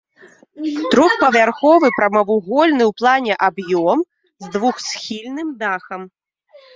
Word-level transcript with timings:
Трохпавярховы 0.93 1.87
прамавугольны 1.97 2.83
ў 2.87 2.91
плане 3.01 3.33
аб'ём 3.49 3.99
з 4.45 4.49
двухсхільным 4.57 5.49
дахам. 5.61 6.01